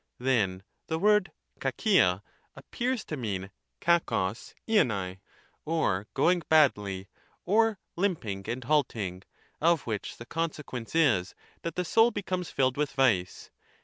Then 0.17 0.63
the 0.87 0.97
word 0.97 1.31
KaKia 1.59 2.23
appears 2.55 3.05
to 3.05 3.15
mean 3.15 3.51
KUKcJg 3.81 4.55
Itvai, 4.67 5.19
or 5.63 6.07
going 6.15 6.41
badly, 6.49 7.07
or 7.45 7.77
hmp 7.95 8.25
ing 8.25 8.49
and 8.49 8.63
halting; 8.63 9.21
of 9.61 9.83
which 9.85 10.17
the 10.17 10.25
consequence 10.25 10.95
is, 10.95 11.35
that 11.61 11.75
the 11.75 11.85
soul 11.85 12.09
becomes 12.09 12.49
filled 12.49 12.77
with 12.77 12.93
vice. 12.93 13.51